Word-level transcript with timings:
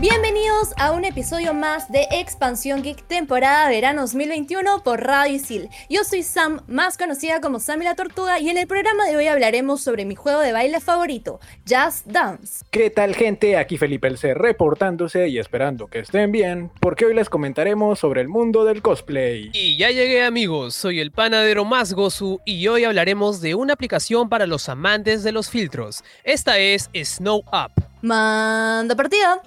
Bienvenidos 0.00 0.72
a 0.78 0.92
un 0.92 1.04
episodio 1.04 1.52
más 1.52 1.92
de 1.92 2.06
Expansión 2.10 2.82
Geek 2.82 3.06
temporada 3.06 3.68
verano 3.68 4.00
2021 4.00 4.82
por 4.82 5.02
Radio 5.02 5.34
Isil. 5.34 5.68
Yo 5.90 6.04
soy 6.04 6.22
Sam, 6.22 6.62
más 6.68 6.96
conocida 6.96 7.42
como 7.42 7.60
Sammy 7.60 7.84
la 7.84 7.94
Tortuga, 7.96 8.40
y 8.40 8.48
en 8.48 8.56
el 8.56 8.66
programa 8.66 9.04
de 9.04 9.18
hoy 9.18 9.26
hablaremos 9.26 9.82
sobre 9.82 10.06
mi 10.06 10.14
juego 10.14 10.40
de 10.40 10.52
baile 10.52 10.80
favorito, 10.80 11.38
Just 11.68 12.06
Dance. 12.06 12.64
¿Qué 12.70 12.88
tal 12.88 13.14
gente? 13.14 13.58
Aquí 13.58 13.76
Felipe 13.76 14.08
El 14.08 14.16
C 14.16 14.32
reportándose 14.32 15.28
y 15.28 15.38
esperando 15.38 15.88
que 15.88 15.98
estén 15.98 16.32
bien, 16.32 16.70
porque 16.80 17.04
hoy 17.04 17.12
les 17.12 17.28
comentaremos 17.28 17.98
sobre 17.98 18.22
el 18.22 18.28
mundo 18.28 18.64
del 18.64 18.80
cosplay. 18.80 19.50
Y 19.52 19.76
ya 19.76 19.90
llegué 19.90 20.24
amigos, 20.24 20.74
soy 20.74 21.00
el 21.00 21.12
panadero 21.12 21.66
más 21.66 21.92
gozu 21.92 22.40
y 22.46 22.66
hoy 22.68 22.84
hablaremos 22.84 23.42
de 23.42 23.54
una 23.54 23.74
aplicación 23.74 24.30
para 24.30 24.46
los 24.46 24.70
amantes 24.70 25.22
de 25.24 25.32
los 25.32 25.50
filtros. 25.50 26.02
Esta 26.24 26.56
es 26.56 26.88
Snow 26.94 27.44
Up. 27.52 27.90
Manda 28.02 28.94
partida. 28.96 29.42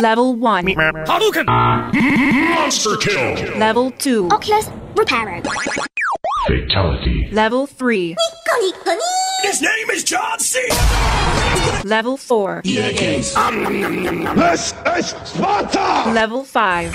Level 0.00 0.34
1. 0.34 0.64
Hadouken! 1.06 1.44
Monster 1.46 2.96
kill! 2.96 3.58
Level 3.58 3.90
2. 3.90 4.28
Oculus 4.30 4.66
Reparo. 4.94 5.42
Fatality. 6.46 7.28
Level 7.32 7.66
3. 7.66 8.16
His 9.42 9.60
name 9.60 9.90
is 9.92 10.04
John 10.04 10.38
C. 10.38 10.58
Level 11.84 12.16
4. 12.16 12.62
Yes. 12.64 13.34
This 13.34 14.74
is 14.96 15.14
Sparta! 15.28 16.10
Level 16.12 16.44
5. 16.44 16.94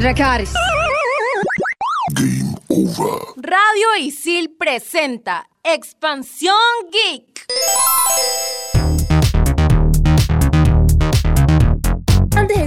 Dracaris. 0.00 0.54
Game 2.14 2.54
over. 2.70 3.18
Radio 3.36 3.88
Isil 4.00 4.48
presenta 4.58 5.44
Expansión 5.62 6.88
Geek. 6.90 7.44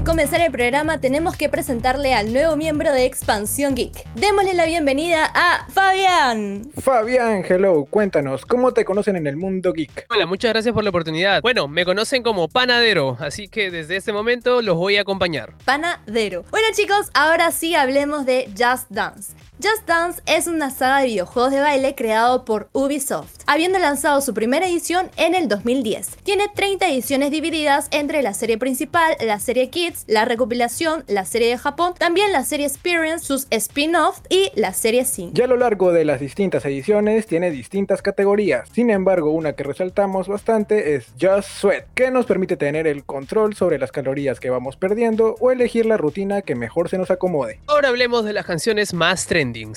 Comenzar 0.08 0.40
el 0.40 0.54
programa 0.54 1.02
tenemos 1.02 1.36
que 1.36 1.50
presentarle 1.50 2.14
al 2.14 2.32
nuevo 2.32 2.56
miembro 2.56 2.94
de 2.94 3.04
Expansión 3.04 3.76
Geek. 3.76 4.08
Démosle 4.16 4.54
la 4.54 4.66
bienvenida 4.66 5.30
a 5.36 5.68
Fabián. 5.70 6.72
Fabián, 6.78 7.44
hello, 7.46 7.84
cuéntanos, 7.84 8.46
¿cómo 8.46 8.72
te 8.72 8.86
conocen 8.86 9.18
en 9.18 9.28
el 9.28 9.36
mundo 9.36 9.74
geek? 9.74 10.06
Hola, 10.10 10.26
muchas 10.26 10.54
gracias 10.54 10.74
por 10.74 10.86
la 10.86 10.92
oportunidad. 10.92 11.42
Bueno, 11.42 11.68
me 11.68 11.84
conocen 11.84 12.24
como 12.24 12.48
panadero, 12.48 13.18
así 13.20 13.50
que 13.50 13.70
desde 13.70 13.98
este 13.98 14.14
momento 14.14 14.62
los 14.62 14.78
voy 14.78 14.96
a 14.96 15.02
acompañar. 15.02 15.54
Panadero. 15.66 16.46
Bueno 16.52 16.68
chicos, 16.72 17.10
ahora 17.14 17.52
sí 17.52 17.76
hablemos 17.76 18.26
de 18.26 18.50
Just 18.58 18.90
Dance. 18.90 19.34
Just 19.60 19.88
Dance 19.88 20.22
es 20.28 20.46
una 20.46 20.70
saga 20.70 21.00
de 21.00 21.08
videojuegos 21.08 21.52
de 21.52 21.60
baile 21.60 21.96
creado 21.96 22.46
por 22.46 22.70
Ubisoft, 22.74 23.40
habiendo 23.48 23.80
lanzado 23.80 24.22
su 24.22 24.36
primera 24.36 24.68
edición 24.68 25.10
en 25.18 25.34
el 25.34 25.48
2010. 25.48 26.18
Tiene 26.22 26.46
30 26.54 26.88
ediciones 26.88 27.32
divididas 27.32 27.88
entre 27.90 28.22
la 28.22 28.36
serie 28.36 28.60
principal, 28.60 29.18
la 29.20 29.40
serie 29.40 29.72
Kids, 29.72 30.04
la 30.06 30.26
recopilación, 30.26 31.06
la 31.08 31.26
serie 31.26 31.50
de 31.50 31.58
Japón, 31.58 31.96
también 31.98 32.32
la 32.34 32.44
serie 32.44 32.68
Experience, 32.68 33.26
sus 33.26 33.48
spin-offs 33.50 34.22
y 34.30 34.52
la 34.54 34.74
serie 34.74 35.06
5. 35.06 35.32
Ya 35.34 35.46
a 35.46 35.48
lo 35.48 35.58
largo 35.58 35.92
de 35.92 36.06
las 36.06 36.20
distintas 36.20 36.64
ediciones 36.64 37.26
tiene 37.26 37.50
distintas 37.50 38.04
categorías, 38.04 38.70
sin 38.74 38.92
embargo 38.92 39.32
una 39.32 39.54
que 39.54 39.64
resaltamos 39.64 40.28
bastante 40.28 40.94
es 40.94 41.08
Just 41.20 41.50
Sweat, 41.50 41.86
que 41.96 42.12
nos 42.12 42.28
permite 42.28 42.58
tener 42.58 42.86
el 42.86 43.06
control 43.06 43.56
sobre 43.56 43.80
las 43.80 43.92
calorías 43.92 44.40
que 44.40 44.52
vamos 44.52 44.76
perdiendo 44.76 45.36
o 45.40 45.50
elegir 45.50 45.88
la 45.88 45.98
rutina 45.98 46.44
que 46.44 46.54
mejor 46.54 46.90
se 46.90 47.00
nos 47.00 47.10
acomode. 47.10 47.60
Ahora 47.66 47.90
hablemos 47.90 48.24
de 48.24 48.34
las 48.34 48.46
canciones 48.46 48.94
más 48.94 49.26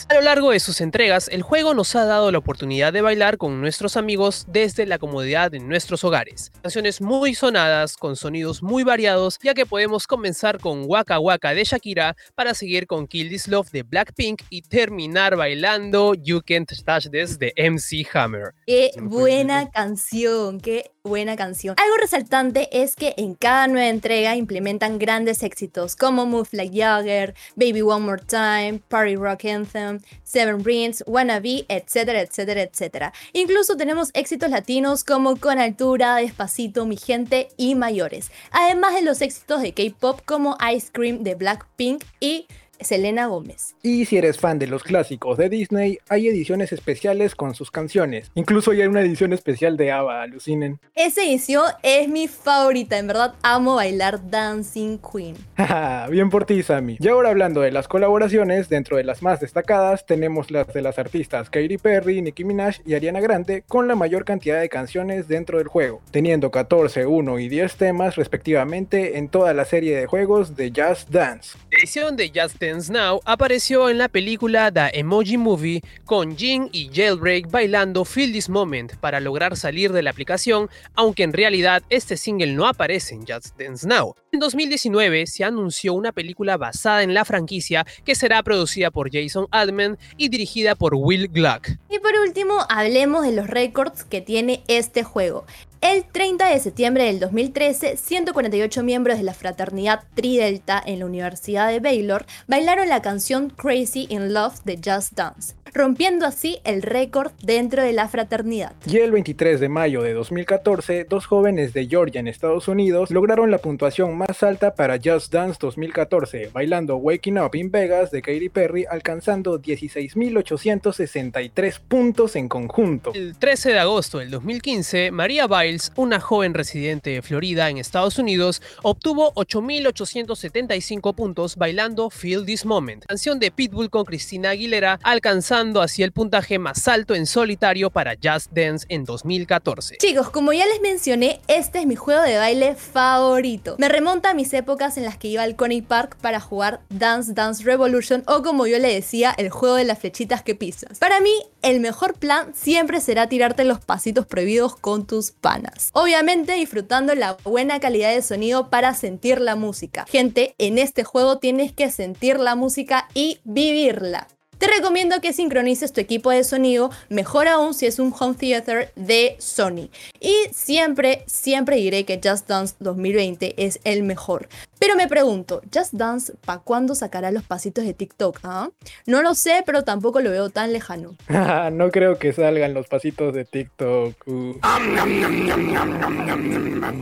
A 0.09 0.15
lo 0.15 0.21
largo 0.23 0.51
de 0.51 0.61
sus 0.61 0.81
entregas, 0.81 1.29
el 1.29 1.43
juego 1.43 1.75
nos 1.75 1.95
ha 1.95 2.05
dado 2.05 2.33
la 2.33 2.39
oportunidad 2.39 2.93
de 2.93 3.03
bailar 3.03 3.39
con 3.39 3.61
nuestros 3.61 3.97
amigos 3.97 4.47
desde 4.49 4.87
la 4.87 4.99
comodidad 4.99 5.51
de 5.51 5.61
nuestros 5.61 6.03
hogares. 6.03 6.51
Canciones 6.63 7.01
muy 7.01 7.35
sonadas, 7.35 7.97
con 7.97 8.17
sonidos 8.17 8.63
muy 8.63 8.83
variados, 8.83 9.39
ya 9.43 9.55
que 9.55 9.67
podemos 9.67 10.07
comenzar 10.07 10.59
con 10.59 10.85
Waka 10.87 11.21
Waka 11.21 11.55
de 11.55 11.65
Shakira 11.65 12.17
para 12.35 12.55
seguir 12.55 12.87
con 12.87 13.07
Kill 13.07 13.29
This 13.29 13.49
Love 13.49 13.71
de 13.71 13.83
Blackpink 13.83 14.43
y 14.51 14.63
terminar 14.63 15.37
bailando 15.37 16.15
You 16.15 16.43
Can't 16.45 16.71
Touch 16.85 17.09
This 17.11 17.39
de 17.39 17.53
MC 17.57 18.07
Hammer. 18.13 18.55
Qué 18.67 18.91
buena 19.01 19.71
canción, 19.71 20.61
qué 20.61 20.91
buena 21.03 21.35
canción. 21.35 21.75
Algo 21.79 21.97
resaltante 21.97 22.69
es 22.83 22.95
que 22.95 23.15
en 23.17 23.35
cada 23.35 23.67
nueva 23.69 23.89
entrega 23.89 24.37
implementan 24.37 24.99
grandes 24.99 25.43
éxitos 25.43 25.97
como 25.97 26.27
Move 26.27 26.49
Like 26.53 26.77
Jagger, 26.79 27.35
Baby 27.57 27.83
One 27.83 28.05
More 28.05 28.23
Time, 28.23 28.81
Party 28.89 29.17
Rock 29.17 29.47
Anthem, 29.47 30.01
Seven 30.25 30.63
Rings, 30.63 31.03
Wannabe, 31.07 31.65
etcétera, 31.69 32.21
etcétera, 32.21 32.63
etcétera. 32.63 33.13
Incluso 33.33 33.77
tenemos 33.77 34.11
éxitos 34.13 34.51
latinos 34.51 35.03
como 35.03 35.37
Con 35.37 35.59
Altura, 35.59 36.17
Despacito, 36.17 36.85
Mi 36.85 36.99
Gente 36.99 37.49
y 37.57 37.75
Mayores. 37.75 38.31
Además 38.51 38.95
de 38.95 39.03
los 39.03 39.23
éxitos 39.23 39.63
de 39.63 39.73
K-pop 39.73 40.21
como 40.27 40.59
Ice 40.75 40.89
Cream 40.93 41.23
de 41.23 41.35
Blackpink 41.35 42.05
y 42.21 42.47
Selena 42.81 43.27
Gómez. 43.27 43.75
Y 43.83 44.05
si 44.05 44.17
eres 44.17 44.39
fan 44.39 44.59
de 44.59 44.67
los 44.67 44.83
clásicos 44.83 45.39
de 45.39 45.49
Disney, 45.49 45.99
hay 46.09 46.29
ediciones 46.29 46.73
especiales 46.73 47.35
con 47.35 47.55
sus 47.55 47.71
canciones. 47.71 48.31
Incluso 48.35 48.71
hay 48.71 48.83
una 48.83 49.01
edición 49.01 49.33
especial 49.33 49.77
de 49.77 49.93
ABBA, 49.93 50.23
alucinen. 50.23 50.81
Esa 50.95 51.23
edición 51.23 51.65
es 51.83 52.09
mi 52.09 52.29
favorita, 52.29 52.99
en 52.99 53.07
verdad 53.07 53.35
amo 53.43 53.77
bailar 53.77 54.31
Dancing 54.31 54.99
Queen. 54.99 55.37
Bien 56.11 56.31
por 56.31 56.45
ti, 56.45 56.63
Sammy. 56.63 56.97
Y 56.99 57.09
ahora 57.09 57.31
hablando 57.31 57.61
de 57.61 57.73
las 57.73 57.89
colaboraciones, 57.89 58.69
dentro 58.69 58.97
de 58.97 59.05
las 59.05 59.23
más 59.23 59.41
destacadas 59.41 60.07
tenemos 60.07 60.51
las 60.51 60.67
de 60.73 60.83
las 60.83 60.99
artistas 60.99 61.51
Katy 61.51 61.79
Perry, 61.79 62.23
Nicki 62.23 62.45
Minaj 62.45 62.77
y 62.87 62.95
Ariana 62.95 63.21
Grande 63.21 63.65
con 63.69 63.89
la 63.89 63.95
mayor 63.95 64.25
cantidad 64.25 64.61
de 64.61 64.69
canciones 64.69 65.29
dentro 65.29 65.59
del 65.59 65.69
juego, 65.69 66.01
teniendo 66.11 66.51
14, 66.51 67.07
1 67.07 67.39
y 67.39 67.49
10 67.49 67.77
temas 67.77 68.17
respectivamente 68.17 69.19
en 69.19 69.29
toda 69.29 69.55
la 69.55 69.65
serie 69.65 69.97
de 69.97 70.07
juegos 70.07 70.57
de 70.57 70.73
Just 70.75 71.11
Dance. 71.11 71.59
La 71.71 71.79
edición 71.79 72.17
de 72.17 72.29
Just 72.35 72.61
Dance 72.61 72.70
Now 72.71 73.21
apareció 73.25 73.91
en 73.91 73.99
la 73.99 74.09
película 74.09 74.71
The 74.71 74.99
Emoji 74.99 75.37
Movie 75.37 75.83
con 76.05 76.37
Jin 76.37 76.69
y 76.73 76.89
Jailbreak 76.93 77.51
bailando 77.51 78.05
Feel 78.05 78.33
This 78.33 78.49
Moment 78.49 78.95
para 78.97 79.19
lograr 79.19 79.57
salir 79.57 79.93
de 79.93 80.03
la 80.03 80.11
aplicación, 80.11 80.71
aunque 80.95 81.25
en 81.25 81.33
realidad 81.33 81.83
este 81.91 82.17
single 82.17 82.53
no 82.53 82.67
aparece 82.67 83.15
en 83.15 83.27
Just 83.27 83.59
Dance 83.59 83.87
Now. 83.87 84.15
En 84.33 84.39
2019 84.39 85.27
se 85.27 85.45
anunció 85.45 85.93
una 85.95 86.13
película 86.13 86.57
basada 86.57 87.03
en 87.03 87.13
la 87.13 87.25
franquicia 87.25 87.85
que 88.05 88.15
será 88.15 88.43
producida 88.45 88.93
por 88.93 89.11
Jason 89.13 89.49
Altman 89.51 89.99
y 90.17 90.29
dirigida 90.29 90.77
por 90.77 90.95
Will 90.95 91.29
Gluck. 91.29 91.71
Y 91.89 91.99
por 91.99 92.15
último, 92.25 92.65
hablemos 92.69 93.27
de 93.27 93.33
los 93.33 93.49
récords 93.49 94.05
que 94.05 94.21
tiene 94.21 94.63
este 94.69 95.03
juego. 95.03 95.45
El 95.83 96.05
30 96.05 96.51
de 96.51 96.61
septiembre 96.61 97.05
del 97.05 97.21
2013, 97.21 97.97
148 97.97 98.83
miembros 98.83 99.17
de 99.17 99.25
la 99.25 99.33
fraternidad 99.33 100.03
Tridelta 100.15 100.83
en 100.85 100.99
la 100.99 101.07
Universidad 101.07 101.71
de 101.71 101.81
Baylor 101.81 102.27
bailaron 102.47 102.91
la 102.91 103.01
canción 103.01 103.49
Crazy 103.49 104.07
in 104.11 104.35
Love 104.35 104.63
de 104.65 104.77
Just 104.77 105.15
Dance, 105.15 105.55
rompiendo 105.73 106.27
así 106.27 106.59
el 106.65 106.83
récord 106.83 107.33
dentro 107.43 107.83
de 107.83 107.95
la 107.95 108.09
fraternidad. 108.09 108.75
Y 108.85 108.99
el 108.99 109.11
23 109.11 109.59
de 109.59 109.71
mayo 109.71 110.03
de 110.03 110.13
2014, 110.13 111.07
dos 111.09 111.25
jóvenes 111.25 111.73
de 111.73 111.87
Georgia 111.87 112.21
en 112.21 112.29
Estados 112.29 112.69
Unidos 112.69 113.11
lograron 113.11 113.51
la 113.51 113.57
puntuación 113.57 114.19
más 114.19 114.43
alta 114.43 114.75
para 114.75 114.99
Just 115.03 115.33
Dance 115.33 115.57
2014, 115.59 116.51
bailando 116.53 116.97
Waking 116.97 117.39
Up 117.39 117.55
in 117.55 117.71
Vegas 117.71 118.11
de 118.11 118.21
Katy 118.21 118.51
Perry, 118.51 118.85
alcanzando 118.85 119.59
16.863 119.59 121.81
puntos 121.89 122.37
en 122.37 122.51
conjunto. 122.51 123.15
El 123.15 123.35
13 123.39 123.71
de 123.71 123.79
agosto 123.79 124.19
del 124.19 124.31
2015, 124.31 125.11
María 125.11 125.47
Una 125.95 126.19
joven 126.19 126.53
residente 126.53 127.11
de 127.11 127.23
Florida 127.23 127.71
en 127.71 127.79
Estados 127.79 128.19
Unidos, 128.19 128.61
obtuvo 128.83 129.33
8.875 129.35 131.15
puntos 131.15 131.55
bailando 131.55 132.11
Feel 132.11 132.45
This 132.45 132.65
Moment, 132.65 133.05
canción 133.07 133.39
de 133.39 133.53
Pitbull 133.53 133.89
con 133.89 134.05
Cristina 134.05 134.51
Aguilera, 134.51 134.99
alcanzando 135.05 135.81
así 135.81 136.03
el 136.03 136.11
puntaje 136.11 136.59
más 136.59 136.89
alto 136.89 137.15
en 137.15 137.27
solitario 137.27 137.91
para 137.91 138.17
Just 138.21 138.51
Dance 138.53 138.85
en 138.89 139.05
2014. 139.05 139.99
Chicos, 139.99 140.31
como 140.31 140.53
ya 140.53 140.67
les 140.67 140.81
mencioné, 140.81 141.41
este 141.47 141.79
es 141.79 141.87
mi 141.87 141.95
juego 141.95 142.23
de 142.23 142.37
baile 142.37 142.75
favorito. 142.75 143.77
Me 143.79 143.89
remonta 143.89 144.31
a 144.31 144.35
mis 144.35 144.53
épocas 144.53 144.97
en 144.97 145.05
las 145.05 145.19
que 145.19 145.29
iba 145.29 145.45
al 145.45 145.55
Coney 145.55 145.83
Park 145.83 146.17
para 146.21 146.41
jugar 146.41 146.81
Dance 146.89 147.33
Dance 147.33 147.63
Revolution 147.63 148.25
o 148.27 148.43
como 148.43 148.67
yo 148.67 148.79
le 148.79 148.93
decía, 148.93 149.33
el 149.39 149.51
juego 149.51 149.77
de 149.77 149.85
las 149.85 150.01
flechitas 150.01 150.43
que 150.43 150.57
pisas. 150.57 150.99
Para 150.99 151.21
mí, 151.21 151.31
el 151.63 151.81
mejor 151.81 152.15
plan 152.15 152.53
siempre 152.55 153.01
será 153.01 153.29
tirarte 153.29 153.65
los 153.65 153.81
pasitos 153.81 154.27
prohibidos 154.27 154.77
con 154.77 155.07
tus 155.07 155.31
panas. 155.31 155.60
Obviamente 155.93 156.55
disfrutando 156.55 157.15
la 157.15 157.37
buena 157.45 157.81
calidad 157.81 158.15
de 158.15 158.23
sonido 158.23 158.71
para 158.71 158.95
sentir 158.95 159.41
la 159.41 159.57
música. 159.57 160.07
Gente, 160.09 160.55
en 160.59 160.79
este 160.79 161.05
juego 161.05 161.39
tienes 161.39 161.73
que 161.73 161.91
sentir 161.91 162.39
la 162.39 162.55
música 162.55 163.09
y 163.15 163.41
vivirla. 163.45 164.29
Te 164.61 164.67
recomiendo 164.67 165.23
que 165.23 165.33
sincronices 165.33 165.95
tu 165.95 166.03
equipo 166.03 166.31
de 166.31 166.45
sonido, 166.45 166.91
mejor 167.09 167.49
aún 167.49 167.73
si 167.73 167.87
es 167.87 167.99
un 167.99 168.13
home 168.17 168.35
theater 168.35 168.93
de 168.95 169.37
Sony. 169.39 169.89
Y 170.21 170.35
siempre, 170.53 171.25
siempre 171.27 171.77
diré 171.77 172.05
que 172.05 172.21
Just 172.23 172.47
Dance 172.47 172.75
2020 172.79 173.55
es 173.57 173.81
el 173.85 174.03
mejor. 174.03 174.51
Pero 174.79 174.97
me 174.97 175.09
pregunto, 175.09 175.63
¿Just 175.75 175.95
Dance 175.95 176.35
para 176.45 176.61
cuándo 176.61 176.95
sacará 176.95 177.31
los 177.31 177.43
pasitos 177.43 177.87
de 177.87 177.95
TikTok? 177.95 178.39
ah? 178.43 178.69
No 179.07 179.23
lo 179.23 179.35
sé, 179.35 179.63
pero 179.65 179.83
tampoco 179.83 180.21
lo 180.21 180.31
veo 180.31 180.51
tan 180.51 180.75
lejano. 180.75 181.17
no 181.73 181.91
creo 181.91 182.19
que 182.19 182.35
salgan 182.35 182.75
los 182.75 182.87
pasitos 182.87 183.33
de 183.33 183.47
TikTok. 183.47 184.15
uh. 184.27 184.61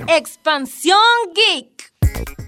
Expansión 0.07 0.97
Geek. 1.35 1.88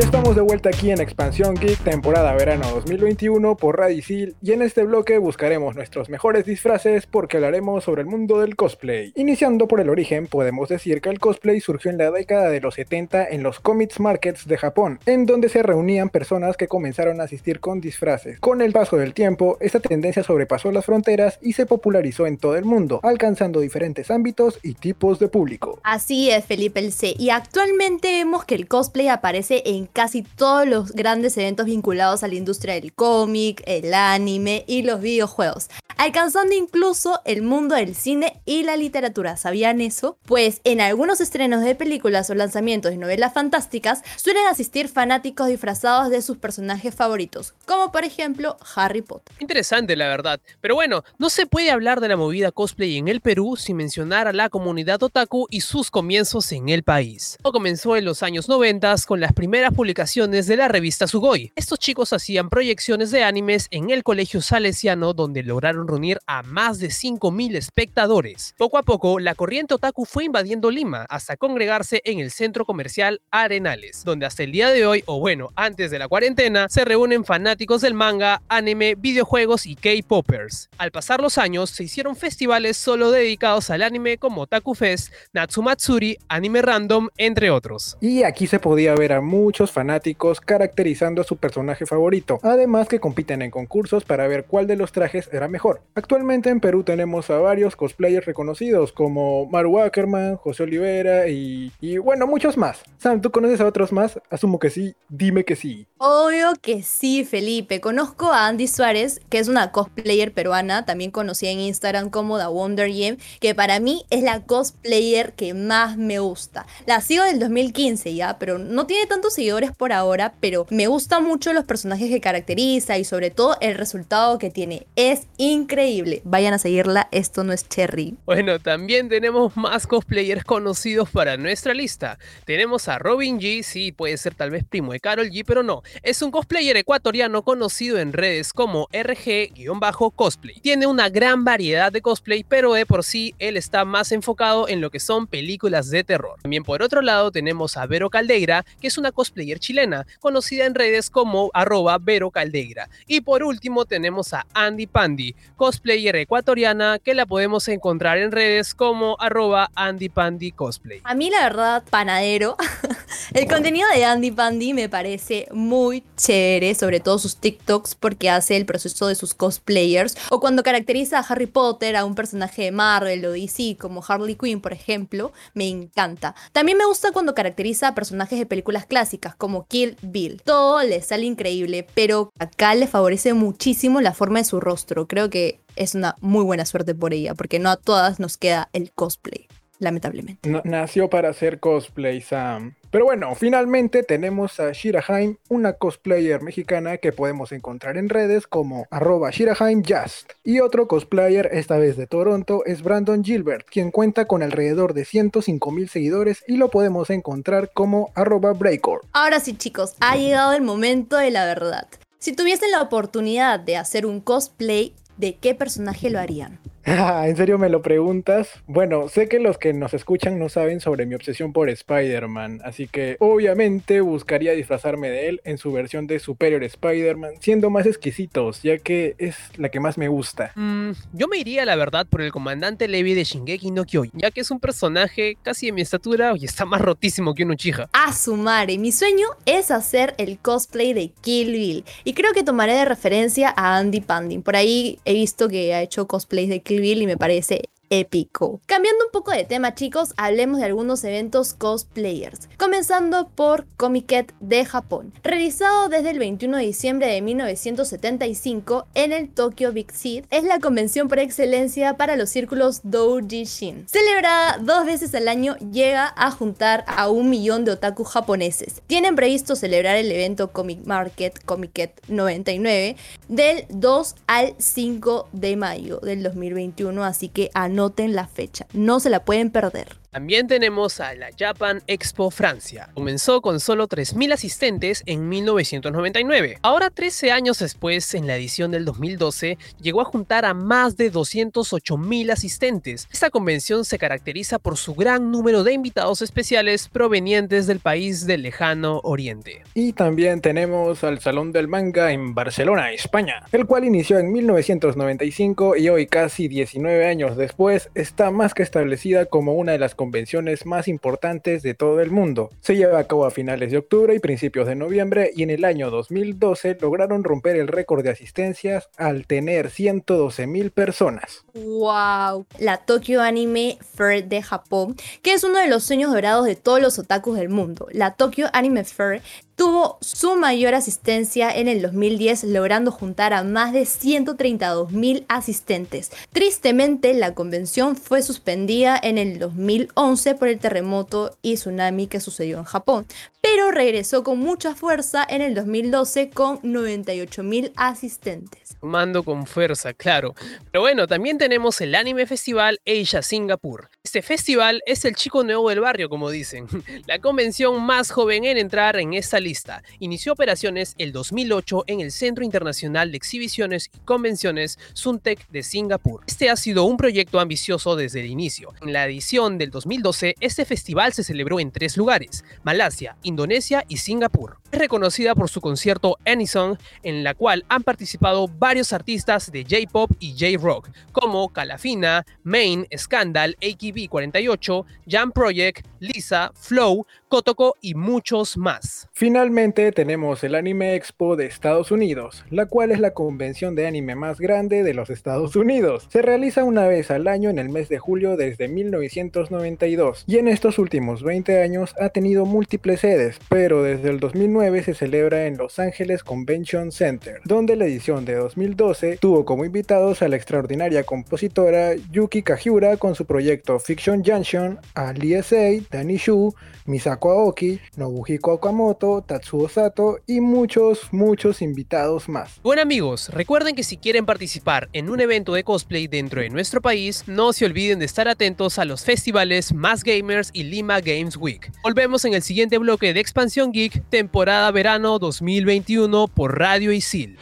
Estamos 0.00 0.34
de 0.34 0.40
vuelta 0.40 0.70
aquí 0.70 0.90
en 0.90 1.00
Expansión 1.02 1.54
Geek, 1.56 1.78
temporada 1.84 2.32
verano 2.32 2.66
2021 2.70 3.54
por 3.58 3.78
Radicil 3.78 4.34
y 4.40 4.52
en 4.52 4.62
este 4.62 4.84
bloque 4.84 5.18
buscaremos 5.18 5.76
nuestros 5.76 6.08
mejores 6.08 6.46
disfraces 6.46 7.04
porque 7.04 7.36
hablaremos 7.36 7.84
sobre 7.84 8.00
el 8.00 8.08
mundo 8.08 8.40
del 8.40 8.56
cosplay. 8.56 9.12
Iniciando 9.14 9.68
por 9.68 9.78
el 9.78 9.90
origen, 9.90 10.26
podemos 10.26 10.70
decir 10.70 11.02
que 11.02 11.10
el 11.10 11.20
cosplay 11.20 11.60
surgió 11.60 11.90
en 11.90 11.98
la 11.98 12.10
década 12.10 12.48
de 12.48 12.62
los 12.62 12.76
70 12.76 13.28
en 13.28 13.42
los 13.42 13.60
comics 13.60 14.00
markets 14.00 14.48
de 14.48 14.56
Japón, 14.56 15.00
en 15.04 15.26
donde 15.26 15.50
se 15.50 15.62
reunían 15.62 16.08
personas 16.08 16.56
que 16.56 16.66
comenzaron 16.66 17.20
a 17.20 17.24
asistir 17.24 17.60
con 17.60 17.82
disfraces. 17.82 18.40
Con 18.40 18.62
el 18.62 18.72
paso 18.72 18.96
del 18.96 19.12
tiempo, 19.12 19.58
esta 19.60 19.80
tendencia 19.80 20.24
sobrepasó 20.24 20.72
las 20.72 20.86
fronteras 20.86 21.38
y 21.42 21.52
se 21.52 21.66
popularizó 21.66 22.26
en 22.26 22.38
todo 22.38 22.56
el 22.56 22.64
mundo, 22.64 23.00
alcanzando 23.02 23.60
diferentes 23.60 24.10
ámbitos 24.10 24.60
y 24.62 24.72
tipos 24.72 25.18
de 25.18 25.28
público. 25.28 25.78
Así 25.82 26.30
es, 26.30 26.46
Felipe 26.46 26.80
el 26.80 26.92
C. 26.92 27.14
Y 27.18 27.28
actualmente 27.28 28.10
vemos 28.10 28.46
que 28.46 28.54
el 28.54 28.66
cosplay 28.66 29.08
aparece 29.08 29.62
en 29.66 29.89
casi 29.92 30.22
todos 30.22 30.66
los 30.66 30.92
grandes 30.92 31.36
eventos 31.36 31.66
vinculados 31.66 32.22
a 32.22 32.28
la 32.28 32.34
industria 32.34 32.74
del 32.74 32.92
cómic, 32.92 33.62
el 33.66 33.94
anime 33.94 34.64
y 34.66 34.82
los 34.82 35.00
videojuegos, 35.00 35.68
alcanzando 35.96 36.54
incluso 36.54 37.20
el 37.24 37.42
mundo 37.42 37.74
del 37.74 37.94
cine 37.94 38.40
y 38.44 38.62
la 38.62 38.76
literatura. 38.76 39.36
¿Sabían 39.36 39.80
eso? 39.80 40.18
Pues 40.26 40.60
en 40.64 40.80
algunos 40.80 41.20
estrenos 41.20 41.62
de 41.62 41.74
películas 41.74 42.28
o 42.30 42.34
lanzamientos 42.34 42.90
de 42.90 42.98
novelas 42.98 43.32
fantásticas 43.32 44.02
suelen 44.16 44.46
asistir 44.46 44.88
fanáticos 44.88 45.48
disfrazados 45.48 46.10
de 46.10 46.22
sus 46.22 46.38
personajes 46.38 46.94
favoritos, 46.94 47.54
como 47.66 47.92
por 47.92 48.04
ejemplo 48.04 48.56
Harry 48.74 49.02
Potter. 49.02 49.34
Interesante, 49.38 49.94
la 49.94 50.08
verdad. 50.08 50.40
Pero 50.60 50.74
bueno, 50.74 51.04
no 51.18 51.30
se 51.30 51.46
puede 51.46 51.70
hablar 51.70 52.00
de 52.00 52.08
la 52.08 52.16
movida 52.16 52.50
cosplay 52.50 52.98
en 52.98 53.08
el 53.08 53.20
Perú 53.20 53.56
sin 53.56 53.76
mencionar 53.76 54.26
a 54.26 54.32
la 54.32 54.48
comunidad 54.48 55.02
otaku 55.02 55.46
y 55.50 55.60
sus 55.60 55.90
comienzos 55.90 56.50
en 56.52 56.68
el 56.68 56.82
país. 56.82 57.36
Todo 57.42 57.52
comenzó 57.52 57.96
en 57.96 58.04
los 58.04 58.22
años 58.22 58.48
90 58.48 58.80
con 59.06 59.20
las 59.20 59.32
primeras 59.32 59.72
publicaciones 59.80 60.46
de 60.46 60.58
la 60.58 60.68
revista 60.68 61.06
Sugoi. 61.06 61.54
Estos 61.56 61.78
chicos 61.78 62.12
hacían 62.12 62.50
proyecciones 62.50 63.10
de 63.10 63.24
animes 63.24 63.66
en 63.70 63.88
el 63.88 64.02
colegio 64.02 64.42
salesiano 64.42 65.14
donde 65.14 65.42
lograron 65.42 65.88
reunir 65.88 66.18
a 66.26 66.42
más 66.42 66.80
de 66.80 66.88
5.000 66.88 67.56
espectadores. 67.56 68.54
Poco 68.58 68.76
a 68.76 68.82
poco, 68.82 69.18
la 69.18 69.34
corriente 69.34 69.72
otaku 69.72 70.04
fue 70.04 70.24
invadiendo 70.24 70.70
Lima 70.70 71.06
hasta 71.08 71.38
congregarse 71.38 72.02
en 72.04 72.18
el 72.18 72.30
centro 72.30 72.66
comercial 72.66 73.22
Arenales, 73.30 74.04
donde 74.04 74.26
hasta 74.26 74.42
el 74.42 74.52
día 74.52 74.68
de 74.68 74.84
hoy, 74.84 75.02
o 75.06 75.18
bueno, 75.18 75.48
antes 75.56 75.90
de 75.90 75.98
la 75.98 76.08
cuarentena, 76.08 76.66
se 76.68 76.84
reúnen 76.84 77.24
fanáticos 77.24 77.80
del 77.80 77.94
manga, 77.94 78.42
anime, 78.50 78.96
videojuegos 78.96 79.64
y 79.64 79.76
K-popers. 79.76 80.68
Al 80.76 80.90
pasar 80.90 81.22
los 81.22 81.38
años, 81.38 81.70
se 81.70 81.84
hicieron 81.84 82.16
festivales 82.16 82.76
solo 82.76 83.10
dedicados 83.12 83.70
al 83.70 83.82
anime 83.82 84.18
como 84.18 84.42
Otaku 84.42 84.74
Fest, 84.74 85.10
Natsumatsuri, 85.32 86.18
Anime 86.28 86.60
Random, 86.60 87.08
entre 87.16 87.50
otros. 87.50 87.96
Y 88.02 88.24
aquí 88.24 88.46
se 88.46 88.58
podía 88.58 88.94
ver 88.94 89.14
a 89.14 89.22
muchos 89.22 89.59
fanáticos 89.68 90.40
caracterizando 90.40 91.22
a 91.22 91.24
su 91.24 91.36
personaje 91.36 91.86
favorito, 91.86 92.38
además 92.42 92.88
que 92.88 93.00
compiten 93.00 93.42
en 93.42 93.50
concursos 93.50 94.04
para 94.04 94.26
ver 94.28 94.44
cuál 94.44 94.66
de 94.66 94.76
los 94.76 94.92
trajes 94.92 95.28
era 95.32 95.48
mejor. 95.48 95.82
Actualmente 95.94 96.50
en 96.50 96.60
Perú 96.60 96.84
tenemos 96.84 97.30
a 97.30 97.38
varios 97.38 97.76
cosplayers 97.76 98.26
reconocidos 98.26 98.92
como 98.92 99.46
Maru 99.46 99.80
Ackerman, 99.80 100.36
José 100.36 100.62
Olivera 100.62 101.28
y, 101.28 101.72
y 101.80 101.98
bueno, 101.98 102.26
muchos 102.26 102.56
más. 102.56 102.82
Sam, 102.98 103.20
¿tú 103.20 103.30
conoces 103.30 103.60
a 103.60 103.66
otros 103.66 103.92
más? 103.92 104.20
Asumo 104.30 104.58
que 104.58 104.70
sí, 104.70 104.94
dime 105.08 105.44
que 105.44 105.56
sí. 105.56 105.86
Obvio 105.98 106.52
que 106.60 106.82
sí, 106.82 107.24
Felipe. 107.24 107.80
Conozco 107.80 108.32
a 108.32 108.46
Andy 108.46 108.68
Suárez, 108.68 109.20
que 109.28 109.38
es 109.38 109.48
una 109.48 109.72
cosplayer 109.72 110.32
peruana, 110.32 110.84
también 110.86 111.10
conocida 111.10 111.50
en 111.50 111.60
Instagram 111.60 112.10
como 112.10 112.38
The 112.38 112.46
Wonder 112.46 112.90
Gem, 112.90 113.18
que 113.40 113.54
para 113.54 113.80
mí 113.80 114.04
es 114.10 114.22
la 114.22 114.44
cosplayer 114.44 115.32
que 115.34 115.54
más 115.54 115.96
me 115.96 116.18
gusta. 116.18 116.66
La 116.86 117.00
sigo 117.00 117.24
del 117.24 117.38
2015 117.38 118.14
ya, 118.14 118.38
pero 118.38 118.58
no 118.58 118.86
tiene 118.86 119.06
tantos 119.06 119.34
seguidores 119.34 119.49
por 119.76 119.92
ahora, 119.92 120.34
pero 120.40 120.66
me 120.70 120.86
gustan 120.86 121.24
mucho 121.24 121.52
los 121.52 121.64
personajes 121.64 122.08
que 122.08 122.20
caracteriza 122.20 122.98
y 122.98 123.04
sobre 123.04 123.30
todo 123.30 123.56
el 123.60 123.74
resultado 123.74 124.38
que 124.38 124.50
tiene. 124.50 124.86
Es 124.96 125.26
increíble. 125.38 126.22
Vayan 126.24 126.54
a 126.54 126.58
seguirla, 126.58 127.08
esto 127.10 127.44
no 127.44 127.52
es 127.52 127.68
cherry. 127.68 128.14
Bueno, 128.26 128.58
también 128.58 129.08
tenemos 129.08 129.56
más 129.56 129.86
cosplayers 129.86 130.44
conocidos 130.44 131.10
para 131.10 131.36
nuestra 131.36 131.74
lista. 131.74 132.18
Tenemos 132.44 132.88
a 132.88 132.98
Robin 132.98 133.40
G, 133.40 133.62
sí, 133.62 133.92
puede 133.92 134.16
ser 134.16 134.34
tal 134.34 134.50
vez 134.50 134.64
primo 134.64 134.92
de 134.92 135.00
Carol 135.00 135.30
G, 135.30 135.44
pero 135.46 135.62
no. 135.62 135.82
Es 136.02 136.22
un 136.22 136.30
cosplayer 136.30 136.76
ecuatoriano 136.76 137.42
conocido 137.42 137.98
en 137.98 138.12
redes 138.12 138.52
como 138.52 138.86
RG-cosplay. 138.92 140.60
Tiene 140.60 140.86
una 140.86 141.08
gran 141.08 141.44
variedad 141.44 141.90
de 141.90 142.02
cosplay, 142.02 142.44
pero 142.44 142.72
de 142.74 142.86
por 142.86 143.04
sí 143.04 143.34
él 143.38 143.56
está 143.56 143.84
más 143.84 144.12
enfocado 144.12 144.68
en 144.68 144.80
lo 144.80 144.90
que 144.90 145.00
son 145.00 145.26
películas 145.26 145.90
de 145.90 146.04
terror. 146.04 146.38
También 146.42 146.62
por 146.62 146.82
otro 146.82 147.02
lado 147.02 147.30
tenemos 147.32 147.76
a 147.76 147.86
Vero 147.86 148.10
Caldeira, 148.10 148.64
que 148.80 148.86
es 148.86 148.96
una 148.96 149.12
cosplayer 149.12 149.39
chilena, 149.58 150.06
conocida 150.20 150.66
en 150.66 150.74
redes 150.74 151.10
como 151.10 151.50
arroba 151.54 151.98
Vero 151.98 152.30
Caldeira. 152.30 152.88
Y 153.06 153.20
por 153.20 153.42
último 153.42 153.84
tenemos 153.84 154.32
a 154.32 154.46
Andy 154.54 154.86
Pandy, 154.86 155.34
cosplayer 155.56 156.16
ecuatoriana, 156.16 156.98
que 156.98 157.14
la 157.14 157.26
podemos 157.26 157.68
encontrar 157.68 158.18
en 158.18 158.32
redes 158.32 158.74
como 158.74 159.16
arroba 159.20 159.70
Andy 159.74 160.08
Pandy 160.08 160.52
Cosplay. 160.52 161.00
A 161.04 161.14
mí 161.14 161.30
la 161.30 161.42
verdad, 161.42 161.82
panadero, 161.90 162.56
El 163.32 163.46
contenido 163.46 163.86
de 163.94 164.04
Andy 164.04 164.30
Pandy 164.30 164.72
me 164.72 164.88
parece 164.88 165.48
muy 165.52 166.02
chévere, 166.16 166.74
sobre 166.74 167.00
todo 167.00 167.18
sus 167.18 167.36
TikToks, 167.36 167.94
porque 167.94 168.30
hace 168.30 168.56
el 168.56 168.66
proceso 168.66 169.06
de 169.06 169.14
sus 169.14 169.34
cosplayers, 169.34 170.16
o 170.30 170.40
cuando 170.40 170.62
caracteriza 170.62 171.18
a 171.18 171.22
Harry 171.22 171.46
Potter, 171.46 171.96
a 171.96 172.04
un 172.04 172.14
personaje 172.14 172.62
de 172.62 172.72
Marvel 172.72 173.24
o 173.26 173.32
DC, 173.32 173.76
como 173.78 174.02
Harley 174.06 174.34
Quinn, 174.34 174.60
por 174.60 174.72
ejemplo, 174.72 175.32
me 175.54 175.68
encanta. 175.68 176.34
También 176.52 176.78
me 176.78 176.86
gusta 176.86 177.12
cuando 177.12 177.34
caracteriza 177.34 177.88
a 177.88 177.94
personajes 177.94 178.38
de 178.38 178.46
películas 178.46 178.86
clásicas, 178.86 179.29
como 179.36 179.66
Kill 179.66 179.96
Bill. 180.02 180.40
Todo 180.44 180.82
le 180.82 181.02
sale 181.02 181.26
increíble, 181.26 181.86
pero 181.94 182.30
acá 182.38 182.74
le 182.74 182.86
favorece 182.86 183.34
muchísimo 183.34 184.00
la 184.00 184.14
forma 184.14 184.38
de 184.38 184.44
su 184.44 184.60
rostro. 184.60 185.06
Creo 185.06 185.30
que 185.30 185.60
es 185.76 185.94
una 185.94 186.16
muy 186.20 186.44
buena 186.44 186.64
suerte 186.66 186.94
por 186.94 187.14
ella, 187.14 187.34
porque 187.34 187.58
no 187.58 187.70
a 187.70 187.76
todas 187.76 188.20
nos 188.20 188.36
queda 188.36 188.68
el 188.72 188.92
cosplay, 188.92 189.48
lamentablemente. 189.80 190.48
No- 190.48 190.62
nació 190.64 191.10
para 191.10 191.30
hacer 191.30 191.58
cosplay, 191.58 192.20
Sam. 192.20 192.74
Pero 192.92 193.04
bueno, 193.04 193.34
finalmente 193.36 194.02
tenemos 194.02 194.58
a 194.60 194.72
Shira 194.72 195.02
Haim, 195.06 195.36
una 195.48 195.74
cosplayer 195.74 196.42
mexicana 196.42 196.96
que 196.98 197.12
podemos 197.12 197.52
encontrar 197.52 197.96
en 197.96 198.08
redes 198.08 198.46
como 198.48 198.86
arroba 198.90 199.30
ShiraHaimJust. 199.30 200.32
Y 200.44 200.60
otro 200.60 200.88
cosplayer, 200.88 201.48
esta 201.52 201.78
vez 201.78 201.96
de 201.96 202.06
Toronto, 202.06 202.64
es 202.66 202.82
Brandon 202.82 203.22
Gilbert, 203.22 203.66
quien 203.70 203.90
cuenta 203.90 204.24
con 204.26 204.42
alrededor 204.42 204.94
de 204.94 205.04
105 205.04 205.70
mil 205.70 205.88
seguidores 205.88 206.42
y 206.48 206.56
lo 206.56 206.70
podemos 206.70 207.10
encontrar 207.10 207.70
como 207.72 208.10
arroba 208.14 208.52
Breakor. 208.52 209.02
Ahora 209.12 209.38
sí, 209.40 209.56
chicos, 209.56 209.94
ha 210.00 210.16
llegado 210.16 210.52
el 210.52 210.62
momento 210.62 211.16
de 211.16 211.30
la 211.30 211.44
verdad. 211.44 211.86
Si 212.18 212.34
tuviesen 212.34 212.70
la 212.72 212.82
oportunidad 212.82 213.60
de 213.60 213.76
hacer 213.76 214.04
un 214.04 214.20
cosplay, 214.20 214.94
¿de 215.16 215.36
qué 215.36 215.54
personaje 215.54 216.10
lo 216.10 216.18
harían? 216.18 216.58
¿En 217.24 217.36
serio 217.36 217.56
me 217.56 217.68
lo 217.68 217.82
preguntas? 217.82 218.48
Bueno, 218.66 219.08
sé 219.08 219.28
que 219.28 219.38
los 219.38 219.58
que 219.58 219.72
nos 219.72 219.94
escuchan 219.94 220.40
no 220.40 220.48
saben 220.48 220.80
sobre 220.80 221.06
mi 221.06 221.14
obsesión 221.14 221.52
por 221.52 221.68
Spider-Man, 221.70 222.62
así 222.64 222.88
que 222.88 223.16
obviamente 223.20 224.00
buscaría 224.00 224.52
disfrazarme 224.52 225.08
de 225.08 225.28
él 225.28 225.40
en 225.44 225.56
su 225.58 225.70
versión 225.70 226.08
de 226.08 226.18
Superior 226.18 226.64
Spider-Man, 226.64 227.34
siendo 227.38 227.70
más 227.70 227.86
exquisitos, 227.86 228.62
ya 228.62 228.78
que 228.78 229.14
es 229.18 229.36
la 229.56 229.68
que 229.68 229.78
más 229.78 229.98
me 229.98 230.08
gusta. 230.08 230.50
Mm, 230.56 230.90
yo 231.12 231.28
me 231.28 231.38
iría, 231.38 231.64
la 231.64 231.76
verdad, 231.76 232.08
por 232.08 232.22
el 232.22 232.32
comandante 232.32 232.88
Levi 232.88 233.14
de 233.14 233.22
Shingeki 233.22 233.70
no 233.70 233.84
Kyojin, 233.84 234.12
ya 234.14 234.32
que 234.32 234.40
es 234.40 234.50
un 234.50 234.58
personaje 234.58 235.36
casi 235.42 235.66
de 235.66 235.72
mi 235.72 235.82
estatura 235.82 236.32
y 236.36 236.44
está 236.44 236.64
más 236.64 236.80
rotísimo 236.80 237.34
que 237.36 237.44
un 237.44 237.52
Uchiha. 237.52 237.88
A 237.92 238.12
su 238.12 238.34
madre, 238.36 238.78
mi 238.78 238.90
sueño 238.90 239.28
es 239.46 239.70
hacer 239.70 240.14
el 240.18 240.38
cosplay 240.38 240.92
de 240.92 241.12
Kill 241.20 241.52
Bill 241.52 241.84
y 242.02 242.14
creo 242.14 242.32
que 242.32 242.42
tomaré 242.42 242.74
de 242.74 242.84
referencia 242.84 243.54
a 243.56 243.76
Andy 243.76 244.00
Pandy. 244.00 244.38
Por 244.38 244.56
ahí 244.56 244.98
he 245.04 245.12
visto 245.12 245.48
que 245.48 245.72
ha 245.72 245.82
hecho 245.82 246.08
cosplays 246.08 246.48
de 246.48 246.60
Kill 246.60 246.79
Y 246.82 247.06
me 247.06 247.16
parece 247.16 247.68
épico. 247.90 248.60
Cambiando 248.66 249.04
un 249.04 249.10
poco 249.10 249.32
de 249.32 249.44
tema, 249.44 249.74
chicos, 249.74 250.14
hablemos 250.16 250.60
de 250.60 250.66
algunos 250.66 251.02
eventos 251.02 251.54
cosplayers. 251.54 252.48
Comenzando 252.56 253.28
por 253.28 253.66
Comiket 253.76 254.32
de 254.38 254.64
Japón, 254.64 255.12
realizado 255.24 255.88
desde 255.88 256.10
el 256.10 256.20
21 256.20 256.56
de 256.58 256.62
diciembre 256.64 257.08
de 257.08 257.20
1975 257.20 258.86
en 258.94 259.12
el 259.12 259.28
Tokyo 259.28 259.72
Big 259.72 259.92
Seed, 259.92 260.24
es 260.30 260.44
la 260.44 260.60
convención 260.60 261.08
por 261.08 261.18
excelencia 261.18 261.96
para 261.96 262.16
los 262.16 262.30
círculos 262.30 262.80
Doujishin. 262.84 263.88
Celebrada 263.88 264.58
dos 264.58 264.86
veces 264.86 265.14
al 265.14 265.26
año, 265.26 265.56
llega 265.56 266.12
a 266.16 266.30
juntar 266.30 266.84
a 266.86 267.10
un 267.10 267.28
millón 267.28 267.64
de 267.64 267.72
otaku 267.72 268.04
japoneses. 268.04 268.82
Tienen 268.86 269.16
previsto 269.16 269.56
celebrar 269.56 269.96
el 269.96 270.12
evento 270.12 270.52
Comic 270.52 270.86
Market 270.86 271.44
Comiket 271.44 272.00
99 272.08 272.96
del 273.28 273.64
2 273.68 274.14
al 274.28 274.54
5 274.58 275.28
de 275.32 275.56
mayo 275.56 275.98
del 275.98 276.22
2021, 276.22 277.02
así 277.04 277.28
que 277.28 277.50
anoten 277.80 278.14
la 278.14 278.26
fecha, 278.26 278.66
no 278.74 279.00
se 279.00 279.08
la 279.08 279.24
pueden 279.24 279.50
perder. 279.50 279.99
También 280.10 280.48
tenemos 280.48 280.98
a 280.98 281.14
la 281.14 281.28
Japan 281.38 281.82
Expo 281.86 282.32
Francia. 282.32 282.88
Comenzó 282.94 283.40
con 283.40 283.60
solo 283.60 283.86
3.000 283.86 284.32
asistentes 284.32 285.04
en 285.06 285.28
1999. 285.28 286.58
Ahora, 286.62 286.90
13 286.90 287.30
años 287.30 287.60
después, 287.60 288.12
en 288.14 288.26
la 288.26 288.34
edición 288.34 288.72
del 288.72 288.84
2012, 288.84 289.56
llegó 289.80 290.00
a 290.00 290.04
juntar 290.04 290.44
a 290.44 290.52
más 290.52 290.96
de 290.96 291.12
208.000 291.12 292.32
asistentes. 292.32 293.06
Esta 293.12 293.30
convención 293.30 293.84
se 293.84 293.98
caracteriza 293.98 294.58
por 294.58 294.76
su 294.76 294.96
gran 294.96 295.30
número 295.30 295.62
de 295.62 295.74
invitados 295.74 296.22
especiales 296.22 296.88
provenientes 296.88 297.68
del 297.68 297.78
país 297.78 298.26
del 298.26 298.42
lejano 298.42 298.98
oriente. 299.04 299.62
Y 299.74 299.92
también 299.92 300.40
tenemos 300.40 301.04
al 301.04 301.20
Salón 301.20 301.52
del 301.52 301.68
Manga 301.68 302.10
en 302.10 302.34
Barcelona, 302.34 302.90
España, 302.90 303.44
el 303.52 303.64
cual 303.64 303.84
inició 303.84 304.18
en 304.18 304.32
1995 304.32 305.76
y 305.76 305.88
hoy 305.88 306.08
casi 306.08 306.48
19 306.48 307.06
años 307.06 307.36
después 307.36 307.90
está 307.94 308.32
más 308.32 308.54
que 308.54 308.64
establecida 308.64 309.26
como 309.26 309.52
una 309.52 309.70
de 309.70 309.78
las 309.78 309.94
convenciones 310.00 310.64
más 310.64 310.88
importantes 310.88 311.62
de 311.62 311.74
todo 311.74 312.00
el 312.00 312.10
mundo. 312.10 312.48
Se 312.62 312.74
lleva 312.74 312.98
a 312.98 313.06
cabo 313.06 313.26
a 313.26 313.30
finales 313.30 313.70
de 313.70 313.76
octubre 313.76 314.14
y 314.14 314.18
principios 314.18 314.66
de 314.66 314.74
noviembre 314.74 315.30
y 315.36 315.42
en 315.42 315.50
el 315.50 315.62
año 315.62 315.90
2012 315.90 316.78
lograron 316.80 317.22
romper 317.22 317.56
el 317.56 317.68
récord 317.68 318.02
de 318.02 318.08
asistencias 318.08 318.88
al 318.96 319.26
tener 319.26 319.68
112 319.68 320.46
mil 320.46 320.70
personas. 320.70 321.44
¡Wow! 321.52 322.46
La 322.58 322.78
Tokyo 322.78 323.20
Anime 323.20 323.76
Fair 323.94 324.26
de 324.26 324.40
Japón, 324.40 324.96
que 325.20 325.34
es 325.34 325.44
uno 325.44 325.58
de 325.58 325.68
los 325.68 325.84
sueños 325.84 326.14
dorados 326.14 326.46
de 326.46 326.56
todos 326.56 326.80
los 326.80 326.98
otakus 326.98 327.36
del 327.36 327.50
mundo. 327.50 327.86
La 327.92 328.14
Tokyo 328.14 328.46
Anime 328.54 328.84
Fair 328.84 329.20
tuvo 329.60 329.98
su 330.00 330.36
mayor 330.36 330.74
asistencia 330.74 331.54
en 331.54 331.68
el 331.68 331.82
2010, 331.82 332.44
logrando 332.44 332.90
juntar 332.90 333.34
a 333.34 333.42
más 333.42 333.74
de 333.74 333.84
132 333.84 334.90
mil 334.90 335.26
asistentes. 335.28 336.10
Tristemente, 336.32 337.12
la 337.12 337.34
convención 337.34 337.94
fue 337.94 338.22
suspendida 338.22 338.98
en 339.02 339.18
el 339.18 339.38
2011 339.38 340.34
por 340.36 340.48
el 340.48 340.58
terremoto 340.58 341.36
y 341.42 341.56
tsunami 341.56 342.06
que 342.06 342.20
sucedió 342.20 342.56
en 342.56 342.64
Japón, 342.64 343.04
pero 343.42 343.70
regresó 343.70 344.24
con 344.24 344.38
mucha 344.38 344.74
fuerza 344.74 345.26
en 345.28 345.42
el 345.42 345.54
2012 345.54 346.30
con 346.30 346.60
98 346.62 347.42
mil 347.42 347.70
asistentes. 347.76 348.76
Mando 348.80 349.22
con 349.22 349.46
fuerza, 349.46 349.92
claro. 349.92 350.34
Pero 350.70 350.80
bueno, 350.80 351.06
también 351.06 351.36
tenemos 351.36 351.82
el 351.82 351.94
Anime 351.94 352.24
Festival 352.24 352.80
Asia 352.86 353.20
Singapur. 353.20 353.90
Este 354.02 354.22
festival 354.22 354.82
es 354.86 355.04
el 355.04 355.14
chico 355.14 355.44
nuevo 355.44 355.68
del 355.68 355.80
barrio, 355.80 356.08
como 356.08 356.30
dicen. 356.30 356.66
La 357.06 357.18
convención 357.18 357.82
más 357.82 358.10
joven 358.10 358.44
en 358.44 358.56
entrar 358.56 358.96
en 358.96 359.12
esta 359.12 359.38
lista. 359.38 359.49
Inició 359.98 360.32
operaciones 360.32 360.94
el 360.98 361.12
2008 361.12 361.84
en 361.88 362.00
el 362.00 362.12
Centro 362.12 362.44
Internacional 362.44 363.10
de 363.10 363.16
Exhibiciones 363.16 363.90
y 363.94 363.98
Convenciones 364.04 364.78
Suntec 364.92 365.48
de 365.48 365.62
Singapur. 365.62 366.22
Este 366.26 366.50
ha 366.50 366.56
sido 366.56 366.84
un 366.84 366.96
proyecto 366.96 367.40
ambicioso 367.40 367.96
desde 367.96 368.20
el 368.20 368.26
inicio. 368.26 368.72
En 368.80 368.92
la 368.92 369.04
edición 369.06 369.58
del 369.58 369.70
2012, 369.70 370.36
este 370.40 370.64
festival 370.64 371.12
se 371.12 371.24
celebró 371.24 371.58
en 371.58 371.72
tres 371.72 371.96
lugares, 371.96 372.44
Malasia, 372.62 373.16
Indonesia 373.22 373.84
y 373.88 373.96
Singapur. 373.96 374.58
Es 374.70 374.78
reconocida 374.78 375.34
por 375.34 375.50
su 375.50 375.60
concierto 375.60 376.16
Anyson, 376.24 376.78
en 377.02 377.24
la 377.24 377.34
cual 377.34 377.64
han 377.68 377.82
participado 377.82 378.46
varios 378.46 378.92
artistas 378.92 379.50
de 379.50 379.64
J-Pop 379.64 380.12
y 380.20 380.32
J-Rock, 380.38 380.90
como 381.10 381.48
Calafina, 381.48 382.24
Main, 382.44 382.86
Scandal, 382.96 383.56
AKB48, 383.60 384.84
Jam 385.08 385.32
Project, 385.32 385.86
Lisa, 385.98 386.52
Flow, 386.54 387.06
Kotoko 387.28 387.76
y 387.80 387.94
muchos 387.94 388.56
más. 388.56 389.08
Finalmente 389.40 389.90
tenemos 389.92 390.44
el 390.44 390.54
Anime 390.54 390.96
Expo 390.96 391.34
de 391.34 391.46
Estados 391.46 391.90
Unidos, 391.90 392.44
la 392.50 392.66
cual 392.66 392.90
es 392.90 393.00
la 393.00 393.12
convención 393.12 393.74
de 393.74 393.86
anime 393.86 394.14
más 394.14 394.38
grande 394.38 394.82
de 394.82 394.92
los 394.92 395.08
Estados 395.08 395.56
Unidos. 395.56 396.06
Se 396.10 396.20
realiza 396.20 396.62
una 396.62 396.86
vez 396.86 397.10
al 397.10 397.26
año 397.26 397.48
en 397.48 397.58
el 397.58 397.70
mes 397.70 397.88
de 397.88 397.98
julio 397.98 398.36
desde 398.36 398.68
1992 398.68 400.24
y 400.26 400.36
en 400.36 400.46
estos 400.46 400.78
últimos 400.78 401.22
20 401.22 401.62
años 401.62 401.94
ha 401.98 402.10
tenido 402.10 402.44
múltiples 402.44 403.00
sedes, 403.00 403.38
pero 403.48 403.82
desde 403.82 404.10
el 404.10 404.20
2009 404.20 404.82
se 404.82 404.92
celebra 404.92 405.46
en 405.46 405.56
Los 405.56 405.78
Ángeles 405.78 406.22
Convention 406.22 406.92
Center, 406.92 407.40
donde 407.46 407.76
la 407.76 407.86
edición 407.86 408.26
de 408.26 408.34
2012 408.34 409.16
tuvo 409.22 409.46
como 409.46 409.64
invitados 409.64 410.20
a 410.20 410.28
la 410.28 410.36
extraordinaria 410.36 411.04
compositora 411.04 411.94
Yuki 412.12 412.42
Kajiura 412.42 412.98
con 412.98 413.14
su 413.14 413.24
proyecto 413.24 413.78
Fiction 413.78 414.22
Junction, 414.22 414.78
a 414.94 415.14
Dani 415.14 416.16
Shu, 416.18 416.54
Misako 416.90 417.30
Aoki, 417.30 417.80
Nobuhiko 417.96 418.54
Okamoto, 418.54 419.19
Tatsuo 419.22 419.68
Sato 419.68 420.18
y 420.26 420.40
muchos, 420.40 421.12
muchos 421.12 421.62
invitados 421.62 422.28
más. 422.28 422.60
Bueno 422.62 422.82
amigos, 422.82 423.28
recuerden 423.30 423.74
que 423.74 423.82
si 423.82 423.96
quieren 423.96 424.26
participar 424.26 424.88
en 424.92 425.10
un 425.10 425.20
evento 425.20 425.54
de 425.54 425.64
cosplay 425.64 426.06
dentro 426.06 426.40
de 426.40 426.50
nuestro 426.50 426.80
país, 426.80 427.24
no 427.26 427.52
se 427.52 427.66
olviden 427.66 427.98
de 427.98 428.04
estar 428.04 428.28
atentos 428.28 428.78
a 428.78 428.84
los 428.84 429.04
festivales 429.04 429.72
Más 429.72 430.04
Gamers 430.04 430.50
y 430.52 430.64
Lima 430.64 431.00
Games 431.00 431.36
Week. 431.36 431.70
Volvemos 431.82 432.24
en 432.24 432.34
el 432.34 432.42
siguiente 432.42 432.78
bloque 432.78 433.14
de 433.14 433.20
Expansión 433.20 433.72
Geek, 433.72 434.08
temporada 434.10 434.70
verano 434.70 435.18
2021 435.18 436.28
por 436.28 436.58
Radio 436.58 436.92
Isil. 436.92 437.38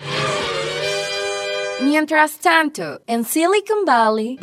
Mientras 1.80 2.38
tanto, 2.38 3.00
en 3.06 3.25
Silicon 3.25 3.85
Valley... 3.87 4.38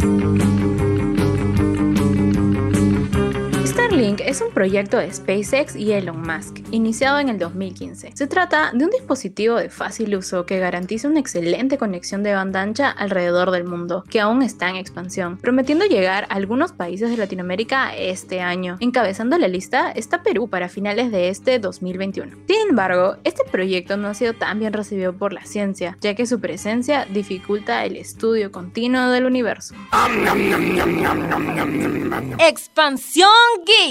Starlink 3.96 4.20
es 4.26 4.42
un 4.42 4.52
proyecto 4.52 4.98
de 4.98 5.10
SpaceX 5.10 5.74
y 5.74 5.94
Elon 5.94 6.22
Musk, 6.22 6.58
iniciado 6.72 7.18
en 7.20 7.30
el 7.30 7.40
2015. 7.40 8.12
Se 8.14 8.28
trata 8.28 8.72
de 8.74 8.84
un 8.84 8.92
dispositivo 8.92 9.56
de 9.56 9.70
fácil 9.70 10.18
uso 10.18 10.46
que 10.46 10.60
garantiza 10.60 11.08
una 11.08 11.22
excelente 11.22 11.78
conexión 11.78 12.22
de 12.22 12.34
banda 12.34 12.62
ancha 12.62 12.90
alrededor 12.90 13.52
del 13.52 13.64
mundo, 13.64 14.04
que 14.10 14.20
aún 14.20 14.42
está 14.42 14.70
en 14.70 14.76
expansión, 14.76 15.38
prometiendo 15.38 15.86
llegar 15.86 16.26
a 16.26 16.34
algunos 16.34 16.74
países 16.74 17.10
de 17.10 17.16
Latinoamérica 17.16 17.96
este 17.96 18.42
año. 18.42 18.76
Encabezando 18.82 19.38
la 19.38 19.48
lista 19.48 19.92
está 19.92 20.24
Perú 20.24 20.50
para 20.50 20.68
finales 20.68 21.10
de 21.10 21.30
este 21.30 21.60
2021. 21.60 22.36
Sin 22.50 22.70
embargo, 22.72 23.16
este 23.24 23.44
proyecto 23.50 23.96
no 23.96 24.10
ha 24.10 24.14
sido 24.14 24.34
tan 24.34 24.60
bien 24.60 24.74
recibido 24.74 25.14
por 25.14 25.32
la 25.32 25.46
ciencia, 25.46 25.98
ya 26.02 26.16
que 26.16 26.26
su 26.26 26.42
presencia 26.42 27.06
dificulta 27.06 27.86
el 27.86 27.96
estudio 27.96 28.52
continuo 28.52 29.08
del 29.12 29.24
universo. 29.24 29.74
Expansión 32.40 33.30
Geek. 33.66 33.85